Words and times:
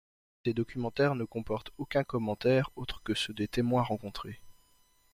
Ces 0.43 0.53
documentaires 0.55 1.13
ne 1.13 1.25
comportent 1.25 1.69
aucun 1.77 2.03
commentaire 2.03 2.71
autre 2.75 3.03
que 3.03 3.13
ceux 3.13 3.35
des 3.35 3.47
témoins 3.47 3.83
rencontrés. 3.83 4.41